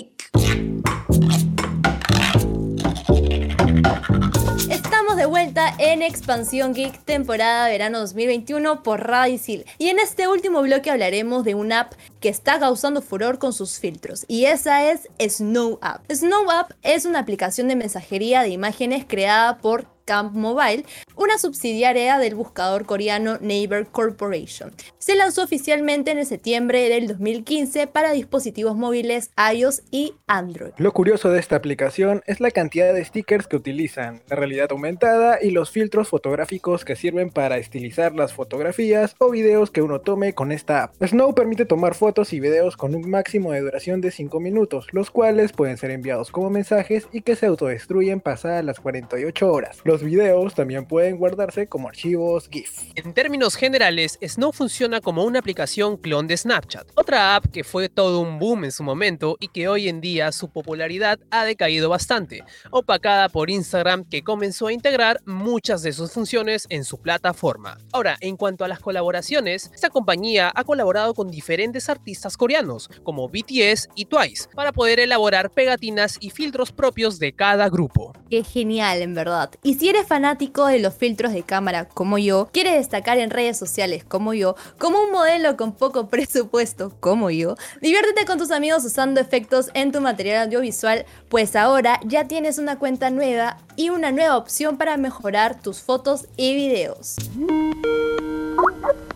Estamos 4.68 5.16
de 5.16 5.26
vuelta 5.26 5.72
en 5.78 6.02
Expansión 6.02 6.74
Geek 6.74 7.04
temporada 7.04 7.68
verano 7.68 8.00
2021 8.00 8.82
por 8.82 9.06
Radicil. 9.06 9.64
Y 9.78 9.90
en 9.90 10.00
este 10.00 10.26
último 10.26 10.62
bloque 10.62 10.90
hablaremos 10.90 11.44
de 11.44 11.54
una 11.54 11.80
app 11.80 11.92
que 12.18 12.28
está 12.28 12.58
causando 12.58 13.02
furor 13.02 13.38
con 13.38 13.52
sus 13.52 13.78
filtros. 13.78 14.24
Y 14.26 14.46
esa 14.46 14.90
es 14.90 15.08
Snow 15.20 15.78
App. 15.80 16.10
Snow 16.10 16.50
App 16.50 16.72
es 16.82 17.04
una 17.04 17.20
aplicación 17.20 17.68
de 17.68 17.76
mensajería 17.76 18.42
de 18.42 18.48
imágenes 18.48 19.04
creada 19.06 19.58
por 19.58 19.93
Camp 20.04 20.34
Mobile, 20.34 20.84
una 21.16 21.38
subsidiaria 21.38 22.18
del 22.18 22.34
buscador 22.34 22.86
coreano 22.86 23.38
Naver 23.40 23.86
Corporation. 23.86 24.72
Se 24.98 25.14
lanzó 25.14 25.42
oficialmente 25.42 26.10
en 26.10 26.24
septiembre 26.26 26.88
del 26.88 27.08
2015 27.08 27.86
para 27.86 28.12
dispositivos 28.12 28.76
móviles 28.76 29.30
iOS 29.52 29.82
y 29.90 30.14
Android. 30.26 30.72
Lo 30.78 30.92
curioso 30.92 31.30
de 31.30 31.40
esta 31.40 31.56
aplicación 31.56 32.22
es 32.26 32.40
la 32.40 32.50
cantidad 32.50 32.92
de 32.92 33.04
stickers 33.04 33.46
que 33.46 33.56
utilizan, 33.56 34.22
la 34.28 34.36
realidad 34.36 34.68
aumentada 34.70 35.38
y 35.42 35.50
los 35.50 35.70
filtros 35.70 36.08
fotográficos 36.08 36.84
que 36.84 36.96
sirven 36.96 37.30
para 37.30 37.58
estilizar 37.58 38.14
las 38.14 38.32
fotografías 38.32 39.14
o 39.18 39.30
videos 39.30 39.70
que 39.70 39.82
uno 39.82 40.00
tome 40.00 40.34
con 40.34 40.52
esta 40.52 40.84
app. 40.84 40.94
Snow 41.04 41.34
permite 41.34 41.64
tomar 41.64 41.94
fotos 41.94 42.32
y 42.32 42.40
videos 42.40 42.76
con 42.76 42.94
un 42.94 43.08
máximo 43.08 43.52
de 43.52 43.60
duración 43.60 44.00
de 44.00 44.10
5 44.10 44.40
minutos, 44.40 44.86
los 44.92 45.10
cuales 45.10 45.52
pueden 45.52 45.76
ser 45.76 45.90
enviados 45.90 46.30
como 46.30 46.50
mensajes 46.50 47.08
y 47.12 47.22
que 47.22 47.36
se 47.36 47.46
autodestruyen 47.46 48.20
pasadas 48.20 48.64
las 48.64 48.80
48 48.80 49.50
horas. 49.50 49.78
Videos 50.02 50.54
también 50.54 50.86
pueden 50.86 51.16
guardarse 51.16 51.66
como 51.66 51.88
archivos 51.88 52.48
GIF. 52.50 52.90
En 52.94 53.14
términos 53.14 53.56
generales, 53.56 54.18
Snow 54.22 54.52
funciona 54.52 55.00
como 55.00 55.24
una 55.24 55.38
aplicación 55.38 55.96
clon 55.96 56.26
de 56.26 56.36
Snapchat, 56.36 56.88
otra 56.94 57.36
app 57.36 57.46
que 57.46 57.64
fue 57.64 57.88
todo 57.88 58.20
un 58.20 58.38
boom 58.38 58.64
en 58.64 58.72
su 58.72 58.82
momento 58.82 59.36
y 59.40 59.48
que 59.48 59.68
hoy 59.68 59.88
en 59.88 60.00
día 60.00 60.32
su 60.32 60.50
popularidad 60.50 61.18
ha 61.30 61.44
decaído 61.44 61.88
bastante, 61.88 62.42
opacada 62.70 63.28
por 63.28 63.50
Instagram 63.50 64.04
que 64.04 64.22
comenzó 64.22 64.68
a 64.68 64.72
integrar 64.72 65.20
muchas 65.24 65.82
de 65.82 65.92
sus 65.92 66.12
funciones 66.12 66.66
en 66.68 66.84
su 66.84 66.98
plataforma. 66.98 67.78
Ahora, 67.92 68.16
en 68.20 68.36
cuanto 68.36 68.64
a 68.64 68.68
las 68.68 68.80
colaboraciones, 68.80 69.70
esta 69.74 69.90
compañía 69.90 70.52
ha 70.54 70.64
colaborado 70.64 71.14
con 71.14 71.30
diferentes 71.30 71.88
artistas 71.88 72.36
coreanos, 72.36 72.88
como 73.02 73.28
BTS 73.28 73.88
y 73.94 74.06
Twice, 74.06 74.48
para 74.54 74.72
poder 74.72 75.00
elaborar 75.00 75.50
pegatinas 75.50 76.18
y 76.20 76.30
filtros 76.30 76.72
propios 76.72 77.18
de 77.18 77.32
cada 77.32 77.68
grupo. 77.68 78.12
Qué 78.30 78.42
genial, 78.42 79.02
en 79.02 79.14
verdad. 79.14 79.50
Y 79.62 79.74
si 79.74 79.83
eres 79.88 80.06
fanático 80.06 80.66
de 80.66 80.78
los 80.78 80.94
filtros 80.94 81.32
de 81.32 81.42
cámara 81.42 81.86
como 81.86 82.18
yo, 82.18 82.48
quieres 82.52 82.74
destacar 82.74 83.18
en 83.18 83.30
redes 83.30 83.58
sociales 83.58 84.04
como 84.04 84.34
yo, 84.34 84.56
como 84.78 85.02
un 85.02 85.10
modelo 85.10 85.56
con 85.56 85.72
poco 85.72 86.08
presupuesto 86.08 86.92
como 87.00 87.30
yo, 87.30 87.56
diviértete 87.80 88.24
con 88.24 88.38
tus 88.38 88.50
amigos 88.50 88.84
usando 88.84 89.20
efectos 89.20 89.70
en 89.74 89.92
tu 89.92 90.00
material 90.00 90.46
audiovisual, 90.46 91.04
pues 91.28 91.56
ahora 91.56 92.00
ya 92.04 92.26
tienes 92.26 92.58
una 92.58 92.78
cuenta 92.78 93.10
nueva 93.10 93.58
y 93.76 93.90
una 93.90 94.12
nueva 94.12 94.36
opción 94.36 94.76
para 94.76 94.96
mejorar 94.96 95.60
tus 95.60 95.80
fotos 95.80 96.26
y 96.36 96.54
videos. 96.54 97.16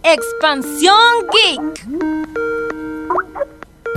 Expansión 0.02 0.94
Geek. 1.32 1.88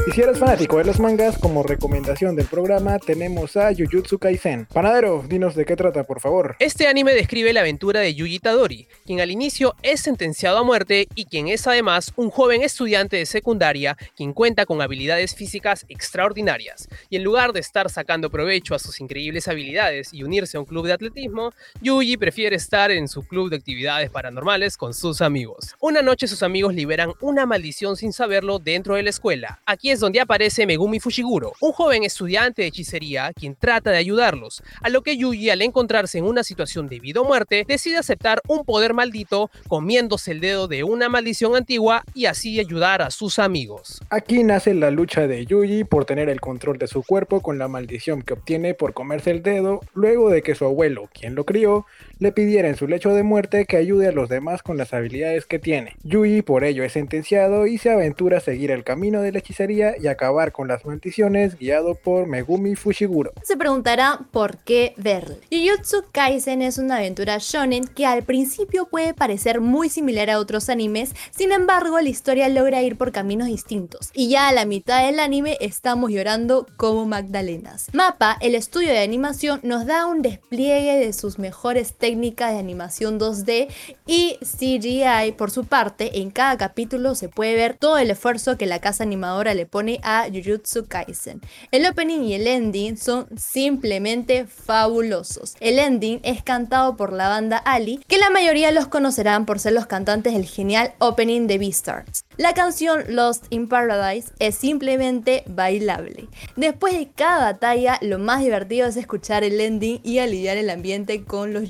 Y 0.08 0.12
si 0.13 0.22
eres 0.22 0.39
fanático 0.39 0.79
de 0.79 0.86
los 0.86 1.00
mangas, 1.00 1.38
como 1.38 1.62
recomendación 1.62 2.36
del 2.36 2.48
programa 2.48 2.98
tenemos 2.98 3.55
a 3.55 3.72
Jujutsu 3.72 4.17
Kaisen. 4.17 4.65
Panadero, 4.65 5.24
dinos 5.27 5.53
de 5.53 5.63
qué 5.63 5.75
trata, 5.75 6.05
por 6.05 6.20
favor. 6.20 6.55
Este 6.58 6.88
anime 6.88 7.13
describe 7.13 7.53
la 7.53 7.60
aventura 7.60 8.00
de 8.00 8.15
Yuji 8.15 8.39
Tadori, 8.39 8.88
quien 9.05 9.22
al 9.22 9.29
inicio 9.29 9.75
es 9.84 10.01
sentenciado 10.01 10.58
a 10.58 10.63
muerte 10.63 11.08
y 11.13 11.25
quien 11.25 11.50
es 11.50 11.67
además 11.67 12.13
un 12.15 12.31
joven 12.31 12.63
estudiante 12.63 13.15
de 13.17 13.27
secundaria 13.27 13.96
quien 14.15 14.34
cuenta 14.34 14.65
con 14.65 14.81
habilidades 14.81 15.36
físicas 15.36 15.86
extraordinarias. 15.88 16.89
Y 17.12 17.17
en 17.17 17.24
lugar 17.24 17.53
de 17.53 17.60
estar 17.60 17.88
sacando 17.91 18.31
provecho 18.31 18.74
a 18.74 18.79
sus 18.79 19.00
increíbles 19.01 19.48
habilidades 19.48 20.12
y 20.15 20.24
unirse 20.24 20.58
a 20.58 20.62
un 20.62 20.65
club 20.65 20.88
de 20.88 20.93
atletismo, 20.93 21.51
Yuji 21.79 22.17
prefiere 22.17 22.55
estar 22.55 22.89
en 22.89 23.08
su 23.08 23.22
club 23.22 23.51
de 23.51 23.58
actividades 23.58 24.10
paranormales 24.10 24.77
con 24.77 24.96
sus 24.96 25.22
amigos. 25.22 25.75
Una 25.79 26.01
noche 26.01 26.27
sus 26.27 26.41
amigos 26.41 26.74
liberan 26.74 27.13
una 27.22 27.46
maldición 27.46 27.96
sin 27.96 28.13
saberlo 28.13 28.58
dentro 28.58 28.96
de 28.96 29.03
la 29.03 29.12
escuela. 29.12 29.62
Aquí 29.67 29.90
es 29.91 30.00
donde 30.00 30.21
aparece 30.21 30.65
Megumi 30.65 31.00
Fushiguro, 31.00 31.53
un 31.60 31.74
joven 31.74 32.03
estudiante 32.03 32.62
de 32.62 32.69
hechicería 32.69 33.33
quien 33.33 33.55
trata 33.55 33.91
de 33.91 33.98
ayudarlos, 33.98 34.63
a 34.81 34.89
lo 34.89 35.01
que 35.01 35.17
Yuji 35.17 35.50
al 35.50 35.62
encontrarse 35.62 36.17
en 36.17 36.25
una 36.25 36.44
situación 36.44 36.87
de 36.87 37.00
vida 37.00 37.20
o 37.20 37.25
muerte 37.25 37.65
decide 37.68 37.98
aceptar 37.98 38.42
un 38.48 38.63
poder 38.63 38.94
maldito 38.94 39.51
comiéndose 39.68 40.31
el 40.31 40.39
dedo 40.39 40.68
de 40.68 40.83
una 40.83 41.09
maldición 41.09 41.55
antigua 41.55 42.03
y 42.13 42.25
así 42.25 42.59
ayudar 42.59 43.01
a 43.01 43.11
sus 43.11 43.37
amigos. 43.37 44.01
Aquí 44.09 44.44
nace 44.44 44.74
la 44.74 44.92
lucha 44.92 45.27
de 45.27 45.46
Yuji 45.46 45.83
por 45.83 46.05
tener 46.05 46.29
el 46.29 46.39
control 46.39 46.77
de 46.77 46.87
su 46.87 47.03
cuerpo 47.03 47.42
con 47.42 47.57
la 47.57 47.68
maldición 47.68 48.22
que 48.22 48.33
obtiene 48.33 48.74
por 48.74 48.94
comerse 48.94 49.31
el 49.31 49.44
dedo 49.44 49.81
luego 49.94 50.29
de 50.29 50.42
que 50.42 50.55
su 50.55 50.65
abuelo, 50.65 51.09
quien 51.13 51.35
lo 51.35 51.46
crió, 51.46 51.85
le 52.22 52.31
pidiera 52.31 52.70
en 52.70 52.75
su 52.75 52.88
lecho 52.88 53.16
de 53.16 53.24
muerte 53.24 53.66
que 53.66 53.77
ayude 53.77 54.07
a 54.07 54.12
los 54.12 54.29
demás 54.29 54.62
con 54.62 54.77
las 54.77 54.94
habilidades 54.94 55.48
que 55.48 55.57
tiene. 55.57 55.96
Yuji 56.03 56.44
por 56.44 56.64
ello 56.64 56.84
es 56.84 56.94
sentenciado 56.94 57.66
y 57.66 57.79
se 57.79 57.90
aventura 57.90 58.38
a 58.38 58.42
seguir 58.42 58.70
el 58.70 58.84
camino 58.84 59.22
de 59.22 59.31
la 59.31 59.40
hechicería 59.40 59.96
y 60.00 60.05
acabar 60.05 60.51
con 60.51 60.68
las 60.68 60.86
maldiciones 60.86 61.57
guiado 61.57 61.96
por 61.96 62.27
Megumi 62.27 62.75
Fushiguro. 62.75 63.34
Se 63.42 63.57
preguntará 63.57 64.20
por 64.29 64.60
qué 64.60 64.94
verlo. 64.98 65.36
Jujutsu 65.50 66.03
Kaisen 66.12 66.62
es 66.62 66.77
una 66.77 66.98
aventura 66.98 67.40
shonen 67.40 67.88
que 67.88 68.05
al 68.05 68.22
principio 68.22 68.86
puede 68.86 69.16
parecer 69.16 69.60
muy 69.60 69.90
similar 69.90 70.29
a 70.29 70.38
otros 70.38 70.70
animes, 70.70 71.16
sin 71.31 71.51
embargo 71.51 72.00
la 72.00 72.10
historia 72.10 72.50
logra 72.50 72.84
ir 72.84 73.00
por 73.00 73.12
caminos 73.12 73.48
distintos 73.48 74.12
y 74.14 74.29
ya 74.29 74.48
a 74.48 74.53
la 74.53 74.66
mitad 74.66 75.07
del 75.07 75.20
anime 75.20 75.57
estamos 75.60 76.12
llorando 76.12 76.68
como 76.77 77.07
Magdalenas. 77.07 77.88
Mapa, 77.94 78.38
el 78.42 78.53
estudio 78.53 78.90
de 78.90 79.00
animación, 79.00 79.60
nos 79.64 79.88
da 79.88 80.05
un 80.05 80.22
despliegue 80.22 81.00
de 81.00 81.14
sus 81.14 81.40
mejores 81.40 81.94
técnicas 81.94 82.10
de 82.15 82.59
animación 82.59 83.19
2D 83.19 83.67
y 84.05 84.37
CGI 84.41 85.33
por 85.33 85.51
su 85.51 85.65
parte, 85.65 86.19
en 86.19 86.29
cada 86.29 86.57
capítulo 86.57 87.15
se 87.15 87.29
puede 87.29 87.55
ver 87.55 87.77
todo 87.77 87.97
el 87.97 88.11
esfuerzo 88.11 88.57
que 88.57 88.65
la 88.65 88.79
casa 88.79 89.03
animadora 89.03 89.53
le 89.53 89.65
pone 89.65 90.00
a 90.03 90.27
Jujutsu 90.31 90.87
Kaisen. 90.87 91.41
El 91.71 91.85
opening 91.85 92.21
y 92.21 92.33
el 92.33 92.47
ending 92.47 92.97
son 92.97 93.27
simplemente 93.37 94.45
fabulosos. 94.45 95.55
El 95.59 95.79
ending 95.79 96.19
es 96.24 96.43
cantado 96.43 96.97
por 96.97 97.13
la 97.13 97.29
banda 97.29 97.57
Ali, 97.57 98.03
que 98.07 98.17
la 98.17 98.29
mayoría 98.29 98.71
los 98.71 98.87
conocerán 98.87 99.45
por 99.45 99.59
ser 99.59 99.74
los 99.74 99.85
cantantes 99.85 100.33
del 100.33 100.45
genial 100.45 100.93
opening 101.00 101.47
de 101.47 101.57
Beastars. 101.57 102.25
La 102.37 102.53
canción 102.53 103.03
Lost 103.09 103.45
in 103.50 103.67
Paradise 103.67 104.31
es 104.39 104.55
simplemente 104.55 105.43
bailable. 105.47 106.27
Después 106.55 106.93
de 106.93 107.09
cada 107.09 107.51
batalla, 107.51 108.00
lo 108.01 108.19
más 108.19 108.41
divertido 108.41 108.87
es 108.87 108.97
escuchar 108.97 109.43
el 109.43 109.59
ending 109.59 110.00
y 110.03 110.19
aliviar 110.19 110.57
el 110.57 110.69
ambiente 110.69 111.24
con 111.24 111.53
los 111.53 111.69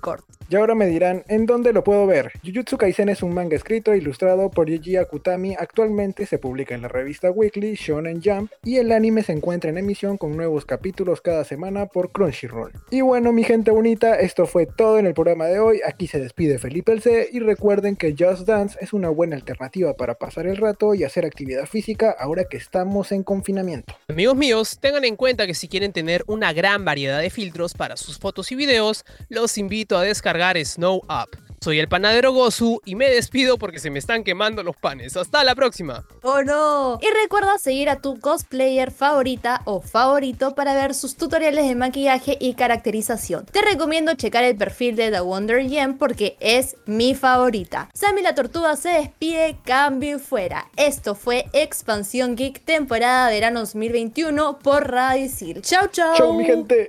Cortos. 0.00 0.39
Y 0.52 0.56
ahora 0.56 0.74
me 0.74 0.86
dirán, 0.86 1.22
¿en 1.28 1.46
dónde 1.46 1.72
lo 1.72 1.84
puedo 1.84 2.08
ver? 2.08 2.32
Jujutsu 2.44 2.76
Kaisen 2.76 3.08
es 3.08 3.22
un 3.22 3.32
manga 3.32 3.54
escrito 3.54 3.92
e 3.92 3.98
ilustrado 3.98 4.50
por 4.50 4.68
Yuji 4.68 4.96
Akutami. 4.96 5.54
Actualmente 5.56 6.26
se 6.26 6.38
publica 6.38 6.74
en 6.74 6.82
la 6.82 6.88
revista 6.88 7.30
Weekly 7.30 7.76
Shonen 7.76 8.20
Jump 8.20 8.50
y 8.64 8.78
el 8.78 8.90
anime 8.90 9.22
se 9.22 9.30
encuentra 9.30 9.70
en 9.70 9.78
emisión 9.78 10.18
con 10.18 10.36
nuevos 10.36 10.64
capítulos 10.64 11.20
cada 11.20 11.44
semana 11.44 11.86
por 11.86 12.10
Crunchyroll. 12.10 12.72
Y 12.90 13.00
bueno, 13.00 13.32
mi 13.32 13.44
gente 13.44 13.70
bonita, 13.70 14.18
esto 14.18 14.44
fue 14.44 14.66
todo 14.66 14.98
en 14.98 15.06
el 15.06 15.14
programa 15.14 15.44
de 15.44 15.60
hoy. 15.60 15.82
Aquí 15.86 16.08
se 16.08 16.18
despide 16.18 16.58
Felipe 16.58 16.90
el 16.90 17.00
C 17.00 17.28
y 17.30 17.38
recuerden 17.38 17.94
que 17.94 18.16
Just 18.18 18.44
Dance 18.44 18.76
es 18.80 18.92
una 18.92 19.08
buena 19.08 19.36
alternativa 19.36 19.94
para 19.94 20.16
pasar 20.16 20.48
el 20.48 20.56
rato 20.56 20.96
y 20.96 21.04
hacer 21.04 21.24
actividad 21.24 21.66
física 21.66 22.10
ahora 22.18 22.42
que 22.42 22.56
estamos 22.56 23.12
en 23.12 23.22
confinamiento. 23.22 23.94
Amigos 24.08 24.34
míos, 24.34 24.78
tengan 24.80 25.04
en 25.04 25.14
cuenta 25.14 25.46
que 25.46 25.54
si 25.54 25.68
quieren 25.68 25.92
tener 25.92 26.24
una 26.26 26.52
gran 26.52 26.84
variedad 26.84 27.20
de 27.20 27.30
filtros 27.30 27.72
para 27.72 27.96
sus 27.96 28.18
fotos 28.18 28.50
y 28.50 28.56
videos, 28.56 29.04
los 29.28 29.56
invito 29.56 29.96
a 29.96 30.02
descargar 30.02 30.39
Snow 30.64 31.02
Up. 31.08 31.36
Soy 31.62 31.78
el 31.78 31.88
panadero 31.88 32.32
Gozu 32.32 32.80
y 32.86 32.94
me 32.94 33.10
despido 33.10 33.58
porque 33.58 33.80
se 33.80 33.90
me 33.90 33.98
están 33.98 34.24
quemando 34.24 34.62
los 34.62 34.76
panes. 34.76 35.14
Hasta 35.18 35.44
la 35.44 35.54
próxima. 35.54 36.06
¡Oh 36.22 36.42
no! 36.42 36.98
Y 37.02 37.06
recuerda 37.22 37.58
seguir 37.58 37.90
a 37.90 38.00
tu 38.00 38.18
cosplayer 38.18 38.90
favorita 38.90 39.60
o 39.66 39.82
favorito 39.82 40.54
para 40.54 40.74
ver 40.74 40.94
sus 40.94 41.16
tutoriales 41.16 41.68
de 41.68 41.74
maquillaje 41.74 42.38
y 42.40 42.54
caracterización. 42.54 43.44
Te 43.44 43.60
recomiendo 43.60 44.14
checar 44.14 44.42
el 44.44 44.56
perfil 44.56 44.96
de 44.96 45.10
The 45.10 45.20
Wonder 45.20 45.68
Gem 45.68 45.98
porque 45.98 46.38
es 46.40 46.76
mi 46.86 47.14
favorita. 47.14 47.90
Sammy 47.92 48.22
la 48.22 48.34
Tortuga 48.34 48.74
se 48.76 48.88
despide, 48.88 49.58
cambio 49.62 50.16
y 50.16 50.18
fuera. 50.18 50.70
Esto 50.76 51.14
fue 51.14 51.44
Expansión 51.52 52.36
Geek 52.36 52.64
temporada 52.64 53.28
verano 53.28 53.60
2021 53.60 54.60
por 54.60 54.90
Radio 54.90 55.26
Isil. 55.26 55.60
Chau, 55.60 55.88
chau. 55.88 56.16
Chau, 56.16 56.32
mi 56.32 56.46
gente. 56.46 56.88